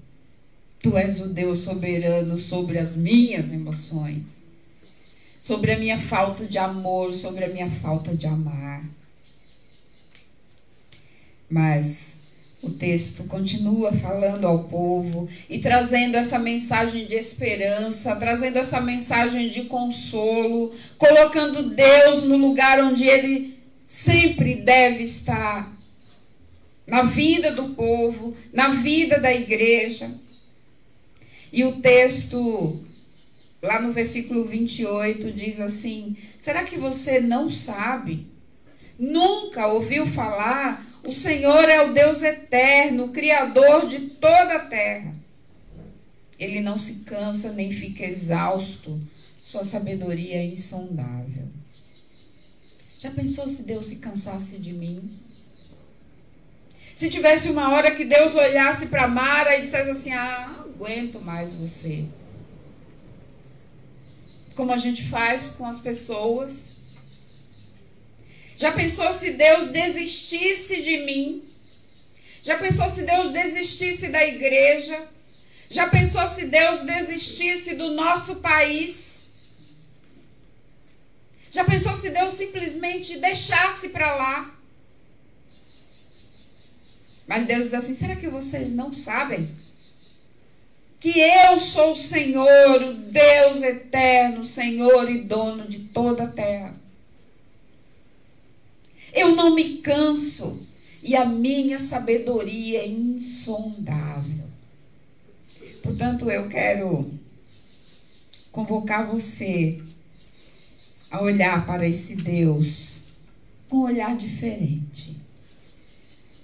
Tu 0.82 0.96
és 0.96 1.20
o 1.20 1.28
Deus 1.28 1.60
soberano 1.60 2.38
sobre 2.38 2.78
as 2.78 2.96
minhas 2.96 3.52
emoções, 3.52 4.46
sobre 5.40 5.72
a 5.72 5.78
minha 5.78 5.98
falta 5.98 6.46
de 6.46 6.56
amor, 6.56 7.12
sobre 7.12 7.44
a 7.44 7.48
minha 7.48 7.70
falta 7.70 8.16
de 8.16 8.26
amar. 8.26 8.82
Mas 11.50 12.20
o 12.62 12.70
texto 12.70 13.24
continua 13.24 13.90
falando 13.90 14.46
ao 14.46 14.64
povo 14.64 15.28
e 15.48 15.58
trazendo 15.58 16.16
essa 16.16 16.38
mensagem 16.38 17.06
de 17.06 17.14
esperança, 17.14 18.14
trazendo 18.16 18.58
essa 18.58 18.80
mensagem 18.82 19.48
de 19.48 19.64
consolo, 19.64 20.70
colocando 20.96 21.70
Deus 21.70 22.22
no 22.24 22.36
lugar 22.36 22.84
onde 22.84 23.04
ele 23.04 23.58
sempre 23.86 24.56
deve 24.56 25.02
estar 25.02 25.74
na 26.86 27.02
vida 27.02 27.52
do 27.52 27.70
povo, 27.70 28.36
na 28.52 28.68
vida 28.74 29.18
da 29.18 29.34
igreja. 29.34 30.10
E 31.52 31.64
o 31.64 31.80
texto, 31.80 32.84
lá 33.62 33.80
no 33.80 33.92
versículo 33.92 34.44
28, 34.44 35.32
diz 35.32 35.60
assim: 35.60 36.14
Será 36.38 36.62
que 36.62 36.78
você 36.78 37.20
não 37.20 37.50
sabe? 37.50 38.26
Nunca 38.98 39.66
ouviu 39.68 40.06
falar 40.06 40.86
o 41.10 41.12
Senhor 41.12 41.68
é 41.68 41.82
o 41.82 41.92
Deus 41.92 42.22
eterno, 42.22 43.06
o 43.06 43.12
Criador 43.12 43.88
de 43.88 43.98
toda 44.10 44.54
a 44.54 44.66
terra. 44.66 45.12
Ele 46.38 46.60
não 46.60 46.78
se 46.78 47.00
cansa 47.00 47.52
nem 47.52 47.72
fica 47.72 48.04
exausto. 48.04 49.00
Sua 49.42 49.64
sabedoria 49.64 50.36
é 50.36 50.44
insondável. 50.44 51.48
Já 52.96 53.10
pensou 53.10 53.48
se 53.48 53.64
Deus 53.64 53.86
se 53.86 53.96
cansasse 53.96 54.58
de 54.58 54.72
mim? 54.72 55.10
Se 56.94 57.10
tivesse 57.10 57.50
uma 57.50 57.72
hora 57.72 57.90
que 57.90 58.04
Deus 58.04 58.36
olhasse 58.36 58.86
para 58.86 59.08
Mara 59.08 59.56
e 59.56 59.62
dissesse 59.62 59.90
assim: 59.90 60.12
Ah, 60.12 60.54
não 60.56 60.64
aguento 60.70 61.20
mais 61.20 61.54
você. 61.54 62.04
Como 64.54 64.72
a 64.72 64.76
gente 64.76 65.02
faz 65.08 65.56
com 65.56 65.66
as 65.66 65.80
pessoas 65.80 66.76
já 68.60 68.72
pensou 68.72 69.10
se 69.10 69.30
Deus 69.32 69.68
desistisse 69.68 70.82
de 70.82 70.98
mim? 71.04 71.42
Já 72.42 72.58
pensou 72.58 72.90
se 72.90 73.04
Deus 73.04 73.30
desistisse 73.30 74.10
da 74.10 74.22
igreja? 74.22 75.02
Já 75.70 75.88
pensou 75.88 76.28
se 76.28 76.48
Deus 76.48 76.80
desistisse 76.80 77.76
do 77.76 77.92
nosso 77.92 78.36
país? 78.36 79.30
Já 81.50 81.64
pensou 81.64 81.96
se 81.96 82.10
Deus 82.10 82.34
simplesmente 82.34 83.16
deixasse 83.16 83.88
para 83.88 84.14
lá? 84.14 84.54
Mas 87.26 87.46
Deus 87.46 87.64
diz 87.64 87.74
assim: 87.74 87.94
será 87.94 88.14
que 88.14 88.28
vocês 88.28 88.72
não 88.72 88.92
sabem? 88.92 89.50
Que 90.98 91.18
eu 91.18 91.58
sou 91.58 91.92
o 91.92 91.96
Senhor, 91.96 92.82
o 92.82 92.92
Deus 92.92 93.62
eterno, 93.62 94.44
Senhor 94.44 95.10
e 95.10 95.22
dono 95.22 95.66
de 95.66 95.78
toda 95.78 96.24
a 96.24 96.28
terra. 96.28 96.79
Eu 99.12 99.34
não 99.34 99.54
me 99.54 99.78
canso 99.78 100.66
e 101.02 101.16
a 101.16 101.24
minha 101.24 101.78
sabedoria 101.78 102.80
é 102.80 102.86
insondável. 102.86 104.48
Portanto, 105.82 106.30
eu 106.30 106.48
quero 106.48 107.10
convocar 108.52 109.06
você 109.06 109.80
a 111.10 111.20
olhar 111.20 111.66
para 111.66 111.86
esse 111.86 112.16
Deus 112.16 113.06
com 113.68 113.78
um 113.78 113.82
olhar 113.82 114.16
diferente. 114.16 115.18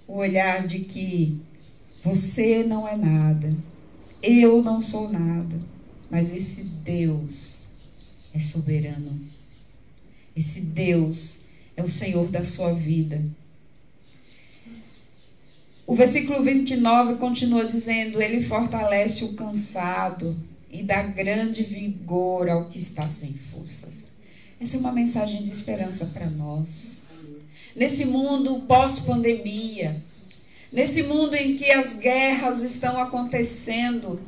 O 0.06 0.14
olhar 0.14 0.66
de 0.66 0.80
que 0.80 1.40
você 2.02 2.62
não 2.64 2.86
é 2.86 2.96
nada, 2.96 3.54
eu 4.22 4.62
não 4.62 4.80
sou 4.80 5.08
nada, 5.08 5.60
mas 6.08 6.32
esse 6.32 6.62
Deus 6.64 7.66
é 8.32 8.38
soberano. 8.38 9.20
Esse 10.36 10.60
Deus 10.60 11.45
é 11.76 11.82
o 11.82 11.90
Senhor 11.90 12.28
da 12.28 12.42
sua 12.42 12.72
vida. 12.72 13.22
O 15.86 15.94
versículo 15.94 16.42
29 16.42 17.16
continua 17.16 17.64
dizendo: 17.64 18.20
Ele 18.20 18.42
fortalece 18.42 19.24
o 19.24 19.34
cansado 19.34 20.36
e 20.70 20.82
dá 20.82 21.02
grande 21.02 21.62
vigor 21.62 22.48
ao 22.48 22.64
que 22.64 22.78
está 22.78 23.08
sem 23.08 23.32
forças. 23.34 24.16
Essa 24.60 24.78
é 24.78 24.80
uma 24.80 24.90
mensagem 24.90 25.44
de 25.44 25.52
esperança 25.52 26.06
para 26.06 26.28
nós. 26.30 27.04
Nesse 27.76 28.06
mundo 28.06 28.62
pós-pandemia, 28.62 30.02
nesse 30.72 31.04
mundo 31.04 31.34
em 31.34 31.56
que 31.56 31.70
as 31.70 31.98
guerras 31.98 32.62
estão 32.62 32.98
acontecendo 33.00 34.18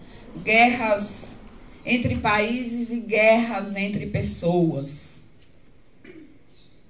guerras 0.44 1.44
entre 1.84 2.16
países 2.16 2.92
e 2.92 3.00
guerras 3.00 3.74
entre 3.74 4.06
pessoas 4.06 5.27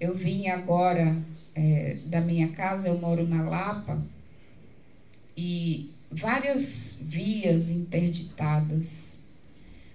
eu 0.00 0.14
vim 0.14 0.48
agora 0.48 1.16
é, 1.54 1.96
da 2.06 2.20
minha 2.20 2.48
casa, 2.48 2.88
eu 2.88 2.98
moro 2.98 3.26
na 3.26 3.48
Lapa, 3.48 4.00
e 5.36 5.92
várias 6.10 6.96
vias 7.00 7.70
interditadas, 7.70 9.20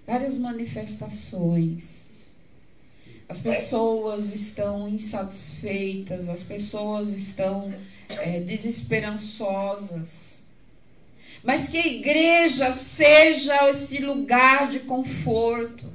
várias 0.06 0.38
manifestações. 0.38 2.14
As 3.28 3.40
pessoas 3.40 4.32
estão 4.32 4.88
insatisfeitas, 4.88 6.28
as 6.28 6.42
pessoas 6.42 7.14
estão 7.14 7.72
é, 8.08 8.40
desesperançosas. 8.40 10.44
Mas 11.42 11.68
que 11.68 11.78
a 11.78 11.86
igreja 11.86 12.72
seja 12.72 13.70
esse 13.70 13.98
lugar 13.98 14.70
de 14.70 14.80
conforto, 14.80 15.90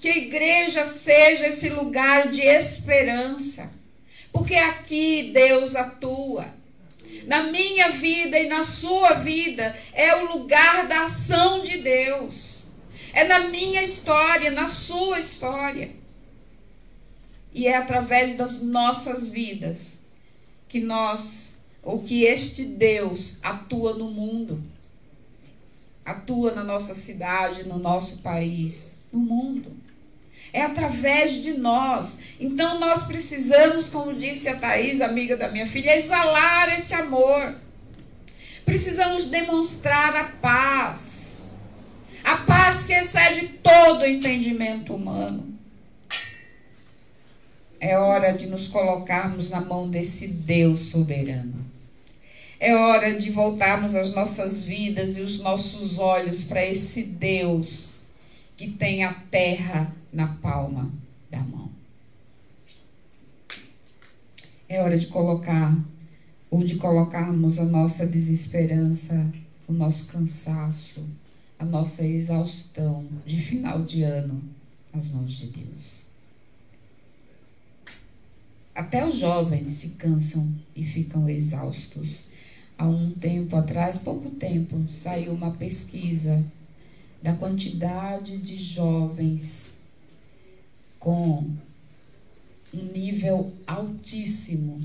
que 0.00 0.08
a 0.08 0.16
igreja 0.16 0.86
seja 0.86 1.48
esse 1.48 1.70
lugar 1.70 2.28
de 2.28 2.40
esperança, 2.40 3.72
porque 4.32 4.54
aqui 4.54 5.30
Deus 5.32 5.74
atua 5.74 6.58
na 7.28 7.44
minha 7.44 7.90
vida 7.90 8.38
e 8.40 8.48
na 8.48 8.64
sua 8.64 9.14
vida, 9.14 9.78
é 9.92 10.16
o 10.16 10.32
lugar 10.32 10.88
da 10.88 11.04
ação 11.04 11.62
de 11.62 11.78
Deus. 11.78 12.68
É 13.12 13.24
na 13.24 13.48
minha 13.48 13.82
história, 13.82 14.50
na 14.50 14.66
sua 14.66 15.20
história. 15.20 15.94
E 17.52 17.66
é 17.66 17.76
através 17.76 18.38
das 18.38 18.62
nossas 18.62 19.28
vidas 19.28 20.04
que 20.68 20.80
nós, 20.80 21.66
ou 21.82 22.02
que 22.02 22.24
este 22.24 22.64
Deus 22.64 23.40
atua 23.42 23.92
no 23.92 24.10
mundo. 24.10 24.62
Atua 26.06 26.52
na 26.52 26.64
nossa 26.64 26.94
cidade, 26.94 27.64
no 27.64 27.78
nosso 27.78 28.18
país, 28.18 28.92
no 29.12 29.20
mundo. 29.20 29.76
É 30.52 30.62
através 30.62 31.42
de 31.42 31.54
nós. 31.54 32.20
Então 32.40 32.78
nós 32.78 33.04
precisamos, 33.04 33.90
como 33.90 34.14
disse 34.14 34.48
a 34.48 34.56
Thaís, 34.56 35.00
amiga 35.00 35.36
da 35.36 35.48
minha 35.48 35.66
filha, 35.66 35.96
exalar 35.96 36.68
esse 36.68 36.94
amor. 36.94 37.54
Precisamos 38.64 39.26
demonstrar 39.26 40.14
a 40.16 40.24
paz. 40.24 41.38
A 42.24 42.36
paz 42.38 42.84
que 42.84 42.92
excede 42.92 43.48
todo 43.62 44.02
o 44.02 44.06
entendimento 44.06 44.94
humano. 44.94 45.58
É 47.80 47.96
hora 47.96 48.32
de 48.32 48.46
nos 48.46 48.68
colocarmos 48.68 49.50
na 49.50 49.60
mão 49.60 49.88
desse 49.88 50.28
Deus 50.28 50.90
soberano. 50.90 51.64
É 52.60 52.74
hora 52.74 53.18
de 53.18 53.30
voltarmos 53.30 53.94
as 53.94 54.12
nossas 54.12 54.64
vidas 54.64 55.16
e 55.16 55.20
os 55.20 55.38
nossos 55.40 55.98
olhos 55.98 56.42
para 56.44 56.64
esse 56.64 57.04
Deus 57.04 57.98
que 58.56 58.68
tem 58.68 59.04
a 59.04 59.14
terra 59.30 59.94
na 60.12 60.26
palma 60.26 60.90
da 61.30 61.40
mão. 61.40 61.70
É 64.68 64.82
hora 64.82 64.98
de 64.98 65.06
colocar, 65.06 65.76
ou 66.50 66.62
de 66.62 66.76
colocarmos 66.76 67.58
a 67.58 67.64
nossa 67.64 68.06
desesperança, 68.06 69.32
o 69.66 69.72
nosso 69.72 70.06
cansaço, 70.06 71.04
a 71.58 71.64
nossa 71.64 72.06
exaustão 72.06 73.06
de 73.26 73.40
final 73.40 73.82
de 73.82 74.02
ano 74.02 74.42
nas 74.92 75.10
mãos 75.10 75.32
de 75.32 75.46
Deus. 75.46 76.08
Até 78.74 79.04
os 79.04 79.16
jovens 79.16 79.72
se 79.72 79.88
cansam 79.90 80.54
e 80.76 80.84
ficam 80.84 81.28
exaustos. 81.28 82.28
Há 82.76 82.86
um 82.86 83.10
tempo 83.10 83.56
atrás, 83.56 83.98
pouco 83.98 84.30
tempo, 84.30 84.84
saiu 84.88 85.32
uma 85.32 85.50
pesquisa 85.50 86.44
da 87.20 87.34
quantidade 87.34 88.38
de 88.38 88.56
jovens 88.56 89.77
com 90.98 91.50
um 92.74 92.84
nível 92.92 93.52
altíssimo 93.66 94.80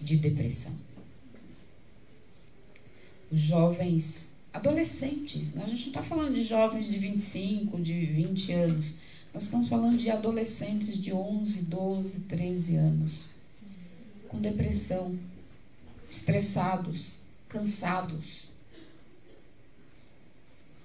de 0.00 0.16
depressão. 0.16 0.74
Os 3.30 3.40
jovens, 3.40 4.36
adolescentes, 4.52 5.56
a 5.56 5.66
gente 5.66 5.80
não 5.80 5.88
está 5.88 6.02
falando 6.02 6.34
de 6.34 6.44
jovens 6.44 6.88
de 6.88 6.98
25, 6.98 7.80
de 7.80 8.06
20 8.06 8.52
anos, 8.52 8.96
nós 9.32 9.44
estamos 9.44 9.68
falando 9.68 9.98
de 9.98 10.10
adolescentes 10.10 11.02
de 11.02 11.12
11, 11.12 11.62
12, 11.64 12.20
13 12.20 12.76
anos, 12.76 13.30
com 14.28 14.38
depressão, 14.38 15.18
estressados, 16.08 17.22
cansados. 17.48 18.50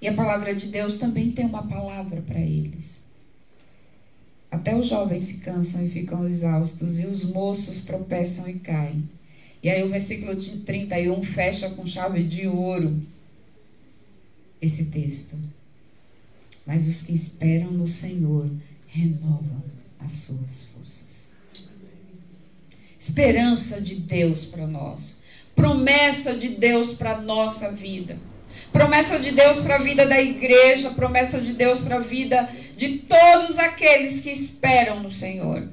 E 0.02 0.08
a 0.08 0.16
palavra 0.16 0.56
de 0.56 0.68
Deus 0.68 0.98
também 0.98 1.32
tem 1.32 1.46
uma 1.46 1.68
palavra 1.68 2.24
para 2.24 2.40
eles. 2.40 3.09
Até 4.52 4.76
os 4.76 4.88
jovens 4.88 5.24
se 5.26 5.38
cansam 5.40 5.86
e 5.86 5.90
ficam 5.90 6.28
exaustos, 6.28 7.00
e 7.00 7.06
os 7.06 7.24
moços 7.24 7.82
tropeçam 7.82 8.50
e 8.50 8.60
caem. 8.60 9.08
E 9.62 9.70
aí 9.70 9.84
o 9.84 9.90
versículo 9.90 10.36
31 10.36 11.24
fecha 11.24 11.70
com 11.72 11.86
chave 11.86 12.24
de 12.24 12.48
ouro 12.48 13.00
esse 14.62 14.86
texto. 14.86 15.38
Mas 16.66 16.88
os 16.88 17.04
que 17.04 17.14
esperam 17.14 17.72
no 17.72 17.88
Senhor 17.88 18.50
renovam 18.88 19.64
as 20.00 20.14
suas 20.14 20.64
forças. 20.74 21.30
Esperança 22.98 23.82
de 23.82 23.96
Deus 23.96 24.46
para 24.46 24.68
nós. 24.68 25.20
Promessa 25.56 26.36
de 26.36 26.50
Deus 26.50 26.94
para 26.94 27.22
nossa 27.22 27.72
vida. 27.72 28.18
Promessa 28.72 29.20
de 29.20 29.32
Deus 29.32 29.60
para 29.60 29.76
a 29.76 29.80
vida 29.80 30.06
da 30.06 30.22
igreja. 30.22 30.92
Promessa 30.92 31.42
de 31.42 31.54
Deus 31.54 31.80
para 31.80 31.98
a 31.98 32.02
vida 32.02 32.50
de 32.80 33.00
todos 33.00 33.60
aqueles 33.60 34.22
que 34.22 34.30
esperam 34.30 35.02
no 35.02 35.12
Senhor. 35.12 35.68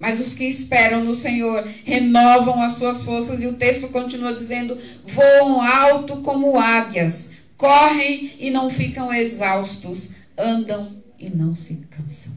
Mas 0.00 0.18
os 0.18 0.32
que 0.34 0.44
esperam 0.44 1.04
no 1.04 1.14
Senhor 1.14 1.68
renovam 1.84 2.62
as 2.62 2.74
suas 2.74 3.02
forças, 3.02 3.42
e 3.42 3.46
o 3.46 3.58
texto 3.58 3.88
continua 3.88 4.32
dizendo: 4.32 4.76
voam 5.04 5.60
alto 5.60 6.22
como 6.22 6.58
águias, 6.58 7.32
correm 7.58 8.32
e 8.40 8.50
não 8.50 8.70
ficam 8.70 9.12
exaustos, 9.12 10.14
andam 10.36 10.96
e 11.18 11.28
não 11.28 11.54
se 11.54 11.86
cansam. 11.90 12.32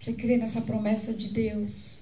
Você 0.00 0.14
crê 0.14 0.38
nessa 0.38 0.62
promessa 0.62 1.14
de 1.14 1.28
Deus? 1.28 1.99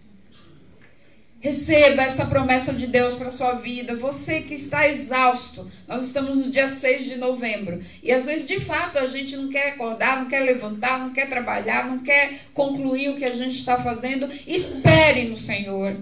Receba 1.40 2.03
essa 2.03 2.27
promessa 2.27 2.74
de 2.74 2.88
Deus 2.88 3.14
para 3.14 3.31
sua 3.31 3.55
vida. 3.55 3.94
Você 3.94 4.42
que 4.42 4.55
está 4.55 4.88
exausto. 4.88 5.70
Nós 5.87 6.07
estamos 6.07 6.37
no 6.37 6.51
dia 6.51 6.68
6 6.68 7.05
de 7.05 7.16
novembro. 7.16 7.81
E 8.03 8.12
às 8.12 8.24
vezes, 8.24 8.46
de 8.46 8.59
fato, 8.59 8.98
a 8.98 9.07
gente 9.07 9.37
não 9.37 9.48
quer 9.48 9.68
acordar, 9.68 10.20
não 10.20 10.29
quer 10.29 10.40
levantar, 10.40 10.98
não 10.98 11.11
quer 11.11 11.29
trabalhar, 11.29 11.87
não 11.87 12.01
quer 12.01 12.33
concluir 12.53 13.11
o 13.11 13.16
que 13.16 13.24
a 13.24 13.33
gente 13.33 13.57
está 13.57 13.81
fazendo. 13.81 14.29
Espere 14.48 15.29
no 15.29 15.37
Senhor. 15.37 15.96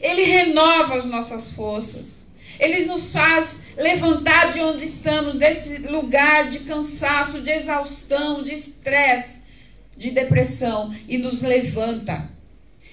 Ele 0.00 0.24
renova 0.24 0.96
as 0.96 1.06
nossas 1.06 1.50
forças. 1.50 2.26
Ele 2.58 2.84
nos 2.86 3.12
faz 3.12 3.66
levantar 3.76 4.52
de 4.52 4.60
onde 4.60 4.84
estamos, 4.84 5.38
desse 5.38 5.86
lugar 5.88 6.50
de 6.50 6.60
cansaço, 6.60 7.40
de 7.40 7.50
exaustão, 7.50 8.42
de 8.42 8.54
estresse, 8.54 9.42
de 9.96 10.10
depressão, 10.10 10.94
e 11.08 11.18
nos 11.18 11.42
levanta 11.42 12.31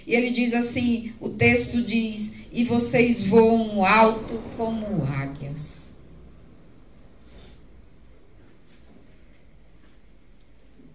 e 0.09 0.15
ele 0.15 0.31
diz 0.31 0.55
assim: 0.55 1.13
o 1.21 1.29
texto 1.29 1.83
diz, 1.83 2.47
e 2.51 2.63
vocês 2.63 3.27
voam 3.27 3.85
alto 3.85 4.43
como 4.57 5.03
águias. 5.03 5.99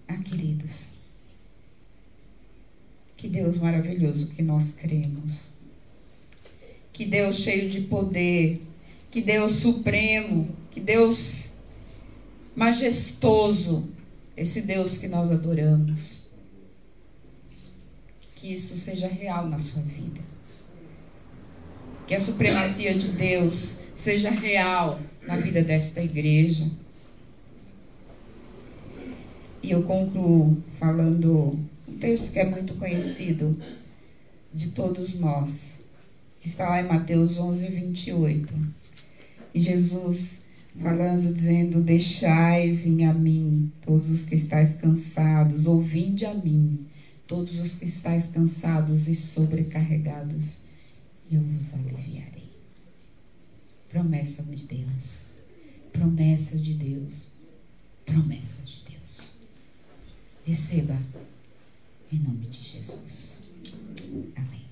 Ah, 0.08 0.16
queridos, 0.16 0.88
que 3.16 3.28
Deus 3.28 3.56
maravilhoso 3.58 4.26
que 4.26 4.42
nós 4.42 4.72
cremos. 4.72 5.54
Que 6.92 7.04
Deus 7.04 7.36
cheio 7.36 7.70
de 7.70 7.82
poder, 7.82 8.60
que 9.12 9.20
Deus 9.20 9.52
supremo, 9.52 10.48
que 10.72 10.80
Deus 10.80 11.58
majestoso, 12.56 13.88
esse 14.36 14.62
Deus 14.62 14.98
que 14.98 15.06
nós 15.06 15.30
adoramos 15.30 16.23
que 18.44 18.52
isso 18.52 18.76
seja 18.76 19.08
real 19.08 19.48
na 19.48 19.58
sua 19.58 19.80
vida. 19.80 20.20
Que 22.06 22.14
a 22.14 22.20
supremacia 22.20 22.94
de 22.94 23.12
Deus 23.12 23.84
seja 23.96 24.28
real 24.28 25.00
na 25.26 25.36
vida 25.36 25.62
desta 25.62 26.02
igreja. 26.02 26.70
E 29.62 29.70
eu 29.70 29.84
concluo 29.84 30.62
falando 30.78 31.58
um 31.88 31.96
texto 31.96 32.34
que 32.34 32.38
é 32.38 32.44
muito 32.44 32.74
conhecido 32.74 33.58
de 34.52 34.72
todos 34.72 35.18
nós, 35.18 35.86
que 36.38 36.46
está 36.46 36.68
lá 36.68 36.82
em 36.82 36.86
Mateus 36.86 37.38
11, 37.38 37.66
28. 37.68 38.54
E 39.54 39.60
Jesus 39.62 40.44
falando, 40.78 41.32
dizendo: 41.32 41.82
Deixai 41.82 42.72
vir 42.72 43.04
a 43.04 43.14
mim 43.14 43.72
todos 43.80 44.10
os 44.10 44.26
que 44.26 44.34
estáis 44.34 44.74
cansados, 44.74 45.64
ouvinde 45.64 46.26
a 46.26 46.34
mim 46.34 46.86
todos 47.26 47.58
os 47.58 47.76
que 47.76 47.84
estáis 47.86 48.28
cansados 48.28 49.08
e 49.08 49.14
sobrecarregados, 49.14 50.62
eu 51.30 51.40
vos 51.40 51.74
aliviarei. 51.74 52.50
Promessa 53.88 54.42
de 54.44 54.66
Deus. 54.66 55.30
Promessa 55.92 56.58
de 56.58 56.74
Deus. 56.74 57.28
Promessa 58.04 58.62
de 58.62 58.82
Deus. 58.90 59.36
Receba 60.44 60.98
Em 62.12 62.18
nome 62.18 62.46
de 62.46 62.62
Jesus. 62.62 63.50
Amém. 64.36 64.64